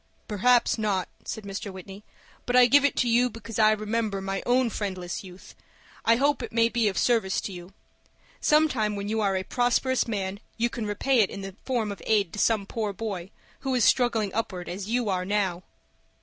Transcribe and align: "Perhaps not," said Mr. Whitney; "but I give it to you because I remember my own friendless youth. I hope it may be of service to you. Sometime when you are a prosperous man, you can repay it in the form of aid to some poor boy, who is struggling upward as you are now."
"Perhaps 0.27 0.79
not," 0.79 1.09
said 1.25 1.43
Mr. 1.43 1.71
Whitney; 1.71 2.03
"but 2.47 2.55
I 2.55 2.65
give 2.65 2.83
it 2.83 2.95
to 2.95 3.07
you 3.07 3.29
because 3.29 3.59
I 3.59 3.69
remember 3.71 4.19
my 4.19 4.41
own 4.47 4.71
friendless 4.71 5.23
youth. 5.23 5.53
I 6.03 6.15
hope 6.15 6.41
it 6.41 6.51
may 6.51 6.69
be 6.69 6.87
of 6.87 6.97
service 6.97 7.39
to 7.41 7.51
you. 7.53 7.71
Sometime 8.39 8.95
when 8.95 9.09
you 9.09 9.21
are 9.21 9.35
a 9.37 9.43
prosperous 9.43 10.07
man, 10.07 10.39
you 10.57 10.71
can 10.71 10.87
repay 10.87 11.19
it 11.19 11.29
in 11.29 11.41
the 11.41 11.55
form 11.65 11.91
of 11.91 12.01
aid 12.07 12.33
to 12.33 12.39
some 12.39 12.65
poor 12.65 12.93
boy, 12.93 13.29
who 13.59 13.75
is 13.75 13.85
struggling 13.85 14.33
upward 14.33 14.67
as 14.67 14.89
you 14.89 15.07
are 15.07 15.23
now." 15.23 15.61